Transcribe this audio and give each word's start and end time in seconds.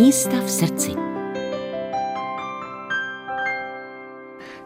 Místa 0.00 0.40
v 0.40 0.50
srdci. 0.50 0.90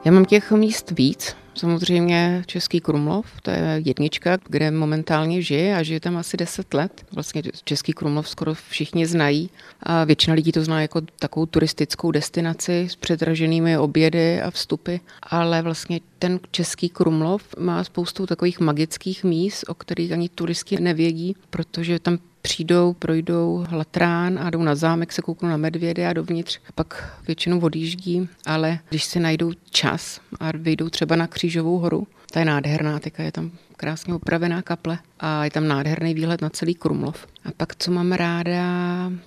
Já 0.05 0.13
mám 0.13 0.25
těch 0.25 0.53
míst 0.53 0.91
víc. 0.91 1.37
Samozřejmě 1.55 2.43
Český 2.47 2.81
Krumlov, 2.81 3.27
to 3.43 3.51
je 3.51 3.83
jednička, 3.85 4.39
kde 4.49 4.71
momentálně 4.71 5.43
žije 5.43 5.77
a 5.77 5.83
žije 5.83 6.01
tam 6.01 6.17
asi 6.17 6.37
10 6.37 6.75
let. 6.75 7.07
Vlastně 7.13 7.43
Český 7.65 7.93
Krumlov 7.93 8.29
skoro 8.29 8.55
všichni 8.55 9.07
znají 9.07 9.51
a 9.83 10.05
většina 10.05 10.35
lidí 10.35 10.53
to 10.53 10.65
zná 10.65 10.83
jako 10.83 11.01
takovou 11.19 11.47
turistickou 11.47 12.11
destinaci 12.11 12.89
s 12.91 12.97
předraženými 12.97 13.79
obědy 13.79 14.43
a 14.43 14.51
vstupy, 14.51 14.97
ale 15.23 15.63
vlastně 15.63 16.01
ten 16.19 16.41
Český 16.51 16.89
Krumlov 16.89 17.43
má 17.59 17.85
spoustu 17.85 18.27
takových 18.27 18.61
magických 18.61 19.25
míst, 19.25 19.65
o 19.69 19.75
kterých 19.75 20.13
ani 20.13 20.29
turisti 20.29 20.81
nevědí, 20.81 21.37
protože 21.51 21.99
tam 21.99 22.19
přijdou, 22.43 22.93
projdou 22.93 23.67
latrán 23.73 24.39
a 24.39 24.51
jdou 24.51 24.63
na 24.63 24.75
zámek, 24.75 25.13
se 25.13 25.23
kouknou 25.23 25.49
na 25.49 25.57
medvědy 25.57 26.07
a 26.07 26.13
dovnitř. 26.13 26.61
Pak 26.75 27.19
většinou 27.27 27.61
odjíždí, 27.61 28.29
ale 28.47 28.79
když 28.89 29.05
si 29.05 29.21
najdou 29.21 29.53
čas 29.71 30.21
a 30.41 30.51
vyjdou 30.55 30.89
třeba 30.89 31.17
na 31.17 31.27
Křížovou 31.27 31.79
horu, 31.79 32.07
ta 32.31 32.41
je 32.41 32.47
nádherná, 32.47 32.99
teďka 32.99 33.23
je 33.23 33.33
tam 33.33 33.51
krásně 33.77 34.15
opravená 34.15 34.63
kaple 34.63 34.99
a 35.21 35.45
je 35.45 35.51
tam 35.51 35.69
nádherný 35.69 36.15
výhled 36.15 36.41
na 36.41 36.51
celý 36.51 36.75
Krumlov. 36.75 37.27
A 37.45 37.49
pak, 37.57 37.77
co 37.77 37.91
mám 37.91 38.13
ráda, 38.13 38.65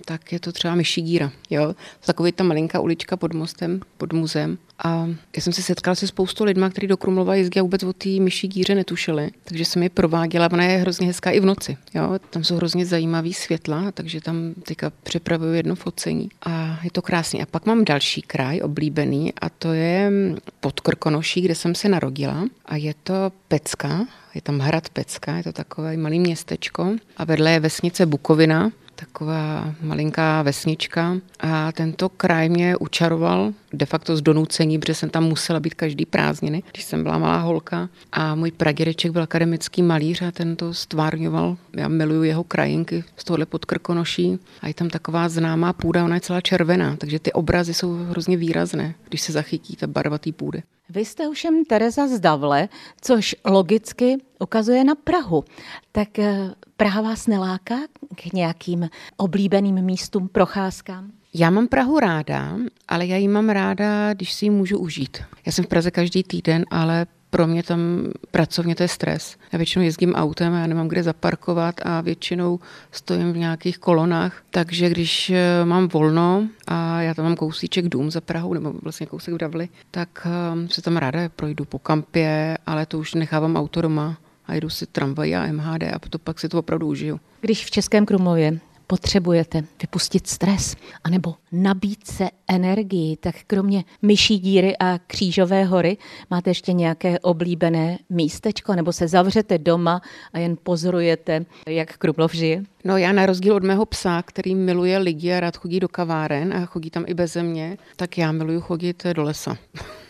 tak 0.04 0.32
je 0.32 0.40
to 0.40 0.52
třeba 0.52 0.74
Myší 0.74 1.02
díra. 1.02 1.32
Jo? 1.50 1.74
Takový 2.06 2.32
ta 2.32 2.44
malinká 2.44 2.80
ulička 2.80 3.16
pod 3.16 3.34
mostem, 3.34 3.80
pod 3.98 4.12
muzeem. 4.12 4.58
A 4.84 5.08
já 5.36 5.42
jsem 5.42 5.52
se 5.52 5.62
setkala 5.62 5.94
se 5.94 6.06
spoustu 6.06 6.44
lidma, 6.44 6.70
kteří 6.70 6.86
do 6.86 6.96
Krumlova 6.96 7.34
jezdí 7.34 7.60
a 7.60 7.62
vůbec 7.62 7.82
o 7.82 7.92
té 7.92 8.08
Myší 8.08 8.48
díře 8.48 8.74
netušili. 8.74 9.30
Takže 9.44 9.64
jsem 9.64 9.82
je 9.82 9.90
prováděla. 9.90 10.48
Ona 10.52 10.64
je 10.64 10.78
hrozně 10.78 11.06
hezká 11.06 11.30
i 11.30 11.40
v 11.40 11.44
noci. 11.44 11.76
Jo? 11.94 12.18
Tam 12.30 12.44
jsou 12.44 12.56
hrozně 12.56 12.86
zajímavý 12.86 13.34
světla, 13.34 13.92
takže 13.92 14.20
tam 14.20 14.54
teďka 14.62 14.92
připravuju 15.02 15.52
jedno 15.52 15.74
focení. 15.74 16.28
A 16.46 16.80
je 16.82 16.90
to 16.90 17.02
krásný. 17.02 17.42
A 17.42 17.46
pak 17.46 17.66
mám 17.66 17.84
další 17.84 18.22
kraj 18.22 18.60
oblíbený 18.60 19.32
a 19.40 19.48
to 19.48 19.72
je 19.72 20.12
pod 20.60 20.80
Krkonoší, 20.80 21.40
kde 21.40 21.54
jsem 21.54 21.74
se 21.74 21.88
narodila. 21.88 22.44
A 22.64 22.76
je 22.76 22.93
to 23.02 23.32
Pecka, 23.48 24.06
je 24.34 24.40
tam 24.40 24.58
hrad 24.58 24.88
Pecka, 24.88 25.36
je 25.36 25.42
to 25.42 25.52
takové 25.52 25.96
malé 25.96 26.16
městečko 26.16 26.96
a 27.16 27.24
vedle 27.24 27.50
je 27.50 27.60
vesnice 27.60 28.06
Bukovina, 28.06 28.70
taková 28.94 29.74
malinká 29.80 30.42
vesnička 30.42 31.16
a 31.40 31.72
tento 31.72 32.08
kraj 32.08 32.48
mě 32.48 32.76
učaroval 32.76 33.52
de 33.72 33.86
facto 33.86 34.16
z 34.16 34.22
donucení, 34.22 34.78
protože 34.78 34.94
jsem 34.94 35.10
tam 35.10 35.24
musela 35.24 35.60
být 35.60 35.74
každý 35.74 36.06
prázdniny, 36.06 36.62
když 36.72 36.84
jsem 36.84 37.02
byla 37.02 37.18
malá 37.18 37.38
holka 37.38 37.88
a 38.12 38.34
můj 38.34 38.50
pradědeček 38.50 39.12
byl 39.12 39.22
akademický 39.22 39.82
malíř 39.82 40.22
a 40.22 40.30
ten 40.30 40.56
to 40.56 40.74
stvárňoval. 40.74 41.56
Já 41.76 41.88
miluju 41.88 42.22
jeho 42.22 42.44
krajinky 42.44 43.04
z 43.16 43.24
tohle 43.24 43.46
pod 43.46 43.64
Krkonoší 43.64 44.38
a 44.62 44.68
je 44.68 44.74
tam 44.74 44.88
taková 44.88 45.28
známá 45.28 45.72
půda, 45.72 46.04
ona 46.04 46.14
je 46.14 46.20
celá 46.20 46.40
červená, 46.40 46.96
takže 46.96 47.18
ty 47.18 47.32
obrazy 47.32 47.74
jsou 47.74 47.94
hrozně 47.94 48.36
výrazné, 48.36 48.94
když 49.08 49.20
se 49.20 49.32
zachytí 49.32 49.76
ta 49.76 49.86
barva 49.86 50.18
té 50.18 50.32
půdy. 50.32 50.62
Vy 50.88 51.04
jste 51.04 51.28
ovšem 51.28 51.64
Tereza 51.64 52.08
z 52.08 52.20
Davle, 52.20 52.68
což 53.00 53.36
logicky 53.44 54.16
ukazuje 54.40 54.84
na 54.84 54.94
Prahu. 54.94 55.44
Tak 55.92 56.18
eh, 56.18 56.50
Praha 56.76 57.00
vás 57.02 57.26
neláká 57.26 57.76
k 58.14 58.32
nějakým 58.32 58.88
oblíbeným 59.16 59.82
místům, 59.82 60.28
procházkám? 60.28 61.12
Já 61.34 61.50
mám 61.50 61.68
Prahu 61.68 61.98
ráda, 61.98 62.56
ale 62.88 63.06
já 63.06 63.16
ji 63.16 63.28
mám 63.28 63.48
ráda, 63.48 64.14
když 64.14 64.32
si 64.32 64.46
ji 64.46 64.50
můžu 64.50 64.78
užít. 64.78 65.18
Já 65.46 65.52
jsem 65.52 65.64
v 65.64 65.68
Praze 65.68 65.90
každý 65.90 66.22
týden, 66.22 66.64
ale 66.70 67.06
pro 67.34 67.46
mě 67.46 67.62
tam 67.62 67.80
pracovně 68.30 68.74
to 68.74 68.82
je 68.82 68.88
stres. 68.88 69.36
Já 69.52 69.56
většinou 69.56 69.84
jezdím 69.84 70.14
autem 70.14 70.54
a 70.54 70.58
já 70.58 70.66
nemám 70.66 70.88
kde 70.88 71.02
zaparkovat 71.02 71.74
a 71.84 72.00
většinou 72.00 72.60
stojím 72.92 73.32
v 73.32 73.36
nějakých 73.36 73.78
kolonách, 73.78 74.42
takže 74.50 74.88
když 74.88 75.30
eh, 75.30 75.64
mám 75.64 75.88
volno 75.88 76.48
a 76.66 77.02
já 77.02 77.14
tam 77.14 77.24
mám 77.24 77.36
kousíček 77.36 77.88
dům 77.88 78.10
za 78.10 78.20
Prahou, 78.20 78.54
nebo 78.54 78.72
vlastně 78.82 79.06
kousek 79.06 79.34
v 79.34 79.38
Davli, 79.38 79.68
tak 79.90 80.26
eh, 80.26 80.68
se 80.68 80.82
tam 80.82 80.96
ráda 80.96 81.28
projdu 81.36 81.64
po 81.64 81.78
kampě, 81.78 82.58
ale 82.66 82.86
to 82.86 82.98
už 82.98 83.14
nechávám 83.14 83.56
auto 83.56 83.80
doma 83.80 84.16
a 84.46 84.54
jdu 84.54 84.70
si 84.70 84.86
tramvaj 84.86 85.36
a 85.36 85.52
MHD 85.52 85.82
a 85.82 85.98
to 86.10 86.18
pak 86.18 86.40
si 86.40 86.48
to 86.48 86.58
opravdu 86.58 86.86
užiju. 86.86 87.20
Když 87.40 87.66
v 87.66 87.70
Českém 87.70 88.06
Krumlově 88.06 88.60
potřebujete 88.86 89.64
vypustit 89.82 90.26
stres 90.26 90.76
anebo 91.04 91.34
nabít 91.52 92.06
se 92.06 92.28
energii, 92.48 93.16
tak 93.16 93.34
kromě 93.46 93.84
myší 94.02 94.38
díry 94.38 94.76
a 94.78 94.98
křížové 95.06 95.64
hory 95.64 95.96
máte 96.30 96.50
ještě 96.50 96.72
nějaké 96.72 97.18
oblíbené 97.18 97.98
místečko 98.10 98.74
nebo 98.74 98.92
se 98.92 99.08
zavřete 99.08 99.58
doma 99.58 100.02
a 100.32 100.38
jen 100.38 100.56
pozorujete, 100.62 101.44
jak 101.68 101.96
Krumlov 101.96 102.34
žije? 102.34 102.62
No 102.84 102.96
já 102.96 103.12
na 103.12 103.26
rozdíl 103.26 103.54
od 103.54 103.62
mého 103.62 103.86
psa, 103.86 104.22
který 104.22 104.54
miluje 104.54 104.98
lidi 104.98 105.32
a 105.32 105.40
rád 105.40 105.56
chodí 105.56 105.80
do 105.80 105.88
kaváren 105.88 106.54
a 106.54 106.66
chodí 106.66 106.90
tam 106.90 107.04
i 107.06 107.14
beze 107.14 107.42
mě, 107.42 107.78
tak 107.96 108.18
já 108.18 108.32
miluju 108.32 108.60
chodit 108.60 109.06
do 109.12 109.22
lesa. 109.22 109.56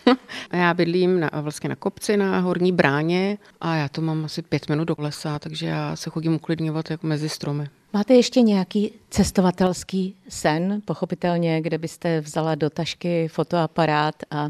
já 0.52 0.74
bydlím 0.74 1.20
na, 1.20 1.30
vlastně 1.40 1.68
na 1.68 1.76
kopci 1.76 2.16
na 2.16 2.40
Horní 2.40 2.72
bráně 2.72 3.38
a 3.60 3.76
já 3.76 3.88
to 3.88 4.00
mám 4.00 4.24
asi 4.24 4.42
pět 4.42 4.68
minut 4.68 4.84
do 4.84 4.94
lesa, 4.98 5.38
takže 5.38 5.66
já 5.66 5.96
se 5.96 6.10
chodím 6.10 6.34
uklidňovat 6.34 6.90
jako 6.90 7.06
mezi 7.06 7.28
stromy. 7.28 7.68
Máte 7.94 8.14
ještě 8.14 8.42
nějaký 8.42 8.92
cestovatelský 9.10 10.16
sen, 10.28 10.82
pochopitelně, 10.84 11.62
kde 11.62 11.78
byste 11.78 12.20
vzala 12.20 12.54
do 12.54 12.70
tašky 12.70 13.28
fotoaparát 13.28 14.14
a 14.30 14.48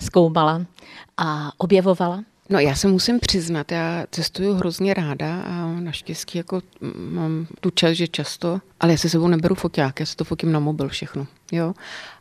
zkoumala 0.00 0.66
a 1.16 1.52
objevovala? 1.58 2.24
No 2.52 2.58
já 2.58 2.74
se 2.74 2.88
musím 2.88 3.20
přiznat, 3.20 3.72
já 3.72 4.04
cestuju 4.10 4.54
hrozně 4.54 4.94
ráda 4.94 5.42
a 5.42 5.66
naštěstí 5.80 6.38
jako 6.38 6.62
mám 7.10 7.46
tu 7.60 7.70
čas, 7.70 7.92
že 7.92 8.08
často, 8.08 8.60
ale 8.80 8.92
já 8.92 8.98
se 8.98 9.08
sebou 9.08 9.28
neberu 9.28 9.54
foťák, 9.54 10.00
já 10.00 10.06
se 10.06 10.16
to 10.16 10.24
fotím 10.24 10.52
na 10.52 10.60
mobil 10.60 10.88
všechno, 10.88 11.26
jo. 11.52 11.74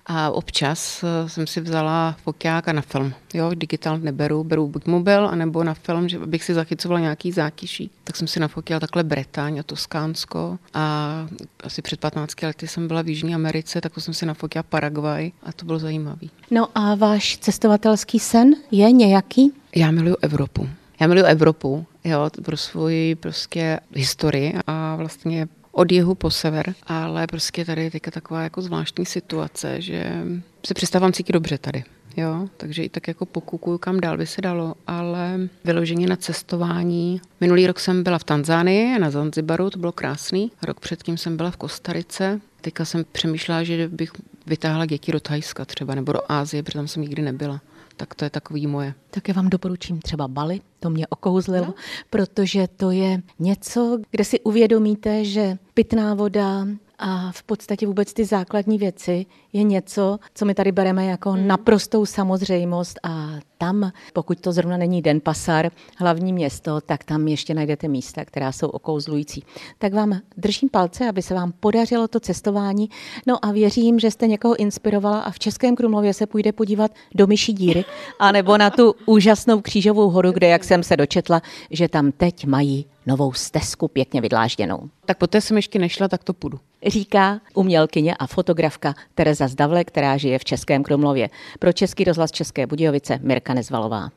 A 0.06 0.32
občas 0.32 1.04
eh, 1.04 1.30
jsem 1.30 1.48
si 1.48 1.62
vzala 1.62 2.16
foťák 2.24 2.68
a 2.68 2.74
na 2.74 2.82
film, 2.82 3.14
jo, 3.34 3.52
digitál 3.56 3.98
neberu, 3.98 4.44
beru 4.44 4.68
buď 4.68 4.86
mobil, 4.86 5.28
anebo 5.28 5.64
na 5.64 5.74
film, 5.74 6.10
že 6.10 6.20
bych 6.20 6.44
si 6.44 6.54
zachycovala 6.54 7.00
nějaký 7.00 7.32
zátiší. 7.32 7.92
Tak 8.04 8.16
jsem 8.16 8.28
si 8.28 8.40
nafotila 8.40 8.80
takhle 8.80 9.04
Bretaň 9.04 9.60
a 9.60 9.64
Toskánsko 9.64 10.60
a 10.74 11.26
asi 11.64 11.82
před 11.82 12.00
15 12.00 12.42
lety 12.42 12.68
jsem 12.68 12.88
byla 12.88 13.02
v 13.02 13.08
Jižní 13.08 13.36
Americe, 13.36 13.82
tak 13.82 13.92
jsem 13.98 14.14
si 14.14 14.26
nafotila 14.26 14.64
Paraguay 14.64 15.32
a 15.44 15.54
to 15.54 15.66
bylo 15.66 15.80
zajímavé. 15.80 16.28
No 16.52 16.68
a 16.76 16.96
váš 16.96 17.38
cestovatelský 17.38 18.20
sen 18.20 18.56
je 18.72 18.92
nějaký? 18.92 19.54
Já 19.76 19.92
miluju 19.92 20.16
Evropu. 20.22 20.70
Já 21.00 21.08
miluju 21.08 21.26
Evropu, 21.26 21.86
jo, 22.04 22.30
pro 22.46 22.58
svoji 22.58 23.16
prostě 23.16 23.80
historii 23.94 24.54
a 24.68 24.96
vlastně 24.96 25.48
od 25.72 25.92
jihu 25.92 26.16
po 26.16 26.32
sever, 26.32 26.74
ale 26.88 27.28
prostě 27.28 27.66
tady 27.66 27.84
je 27.84 27.92
teďka 27.92 28.12
taková 28.12 28.44
jako 28.44 28.62
zvláštní 28.62 29.06
situace, 29.06 29.82
že 29.82 30.24
se 30.66 30.74
přestávám 30.74 31.14
cítit 31.14 31.34
dobře 31.34 31.58
tady. 31.58 31.84
Jo, 32.18 32.48
takže 32.58 32.84
i 32.84 32.90
tak 32.90 33.08
jako 33.08 33.26
pokukuju, 33.26 33.78
kam 33.78 34.00
dál 34.00 34.18
by 34.18 34.28
se 34.28 34.42
dalo, 34.42 34.76
ale 34.88 35.40
vyloženě 35.64 36.08
na 36.08 36.16
cestování. 36.16 37.22
Minulý 37.42 37.68
rok 37.68 37.80
jsem 37.80 38.04
byla 38.04 38.18
v 38.18 38.24
Tanzánii, 38.24 39.00
na 39.00 39.10
Zanzibaru, 39.10 39.70
to 39.70 39.80
bylo 39.80 39.92
krásný. 39.92 40.52
Rok 40.64 40.80
předtím 40.80 41.18
jsem 41.18 41.38
byla 41.38 41.52
v 41.52 41.58
Kostarice. 41.58 42.42
Teďka 42.62 42.86
jsem 42.86 43.06
přemýšlela, 43.12 43.64
že 43.64 43.88
bych 43.88 44.12
vytáhla 44.48 44.86
děti 44.86 45.12
do 45.12 45.20
Thajska 45.20 45.66
třeba, 45.66 45.96
nebo 45.96 46.14
do 46.14 46.20
Ázie, 46.32 46.64
protože 46.64 46.80
tam 46.80 46.88
jsem 46.88 47.04
nikdy 47.04 47.22
nebyla 47.22 47.62
tak 48.00 48.16
to 48.16 48.26
je 48.26 48.30
takový 48.30 48.68
moje. 48.68 48.94
Tak 49.12 49.28
já 49.28 49.34
vám 49.34 49.50
doporučím 49.50 50.00
třeba 50.00 50.28
Bali, 50.28 50.62
to 50.80 50.90
mě 50.90 51.08
okouzlilo, 51.08 51.66
no. 51.66 51.74
protože 52.10 52.68
to 52.68 52.92
je 52.92 53.22
něco, 53.40 54.00
kde 54.12 54.24
si 54.24 54.40
uvědomíte, 54.40 55.26
že 55.26 55.58
pitná 55.74 56.14
voda, 56.14 56.68
a 57.00 57.32
v 57.32 57.44
podstatě 57.44 57.88
vůbec 57.88 58.14
ty 58.14 58.26
základní 58.26 58.78
věci 58.78 59.26
je 59.54 59.64
něco, 59.64 60.20
co 60.34 60.46
my 60.46 60.54
tady 60.54 60.72
bereme 60.72 61.06
jako 61.06 61.32
hmm. 61.32 61.48
naprostou 61.48 62.06
samozřejmost 62.06 63.00
a 63.04 63.30
tam, 63.58 63.92
pokud 64.14 64.40
to 64.40 64.52
zrovna 64.52 64.78
není 64.78 65.02
Den 65.02 65.20
Pasar, 65.20 65.72
hlavní 65.98 66.34
město, 66.34 66.82
tak 66.82 67.04
tam 67.04 67.28
ještě 67.28 67.54
najdete 67.54 67.88
místa, 67.88 68.26
která 68.26 68.52
jsou 68.52 68.68
okouzlující. 68.68 69.44
Tak 69.78 69.94
vám 69.94 70.20
držím 70.38 70.70
palce, 70.70 71.10
aby 71.10 71.22
se 71.22 71.34
vám 71.34 71.54
podařilo 71.60 72.08
to 72.08 72.20
cestování. 72.20 72.90
No 73.28 73.46
a 73.46 73.52
věřím, 73.52 74.00
že 74.00 74.12
jste 74.12 74.28
někoho 74.28 74.56
inspirovala 74.56 75.20
a 75.20 75.32
v 75.32 75.40
Českém 75.40 75.76
Krumlově 75.76 76.14
se 76.14 76.28
půjde 76.28 76.52
podívat 76.52 76.92
do 77.16 77.28
Myší 77.28 77.54
díry, 77.54 77.86
anebo 78.20 78.58
na 78.58 78.70
tu 78.70 78.96
úžasnou 79.06 79.62
křížovou 79.62 80.10
horu, 80.10 80.32
kde, 80.32 80.48
jak 80.48 80.64
jsem 80.64 80.84
se 80.84 80.98
dočetla, 80.98 81.42
že 81.72 81.88
tam 81.88 82.12
teď 82.12 82.46
mají 82.46 82.86
novou 83.10 83.34
stezku 83.34 83.88
pěkně 83.88 84.22
vydlážděnou. 84.22 84.90
Tak 85.06 85.18
poté 85.18 85.42
jsem 85.42 85.58
ještě 85.58 85.80
nešla, 85.80 86.08
tak 86.08 86.24
to 86.24 86.34
půjdu. 86.34 86.60
Říká 86.88 87.42
umělkyně 87.54 88.16
a 88.16 88.28
fotografka 88.28 88.94
Tereza 89.16 89.48
Zdavle, 89.48 89.84
která 89.84 90.18
žije 90.18 90.40
v 90.40 90.46
Českém 90.46 90.84
Krumlově. 90.84 91.30
Pro 91.60 91.74
Český 91.74 92.04
rozhlas 92.04 92.32
České 92.32 92.68
Budějovice 92.68 93.20
Mirka 93.22 93.54
Nezvalová. 93.54 94.10